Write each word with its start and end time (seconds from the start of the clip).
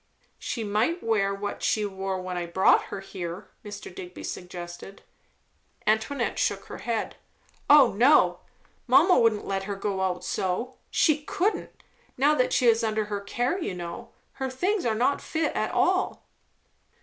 "She 0.39 0.63
might 0.63 1.03
wear 1.03 1.31
what 1.31 1.61
she 1.61 1.85
wore 1.85 2.19
when 2.19 2.35
I 2.35 2.47
brought 2.47 2.85
her 2.85 3.01
here," 3.01 3.51
Mr. 3.63 3.93
Digby 3.93 4.23
suggested. 4.23 5.03
Antoinette 5.85 6.39
shook 6.39 6.63
her 6.65 6.79
head. 6.79 7.17
"O 7.69 7.93
no! 7.93 8.39
Mamma 8.87 9.19
wouldn't 9.19 9.45
let 9.45 9.65
her 9.65 9.75
go 9.75 10.01
out 10.01 10.23
so. 10.23 10.79
She 10.89 11.21
couldn't, 11.21 11.83
now 12.17 12.33
that 12.33 12.51
she 12.51 12.65
is 12.65 12.83
under 12.83 13.05
her 13.13 13.21
care, 13.21 13.59
you 13.61 13.75
know. 13.75 14.09
Her 14.31 14.49
things 14.49 14.87
are 14.87 14.95
not 14.95 15.21
fit 15.21 15.55
at 15.55 15.71
all." 15.71 16.25